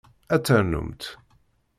[0.33, 1.03] Ad ternumt?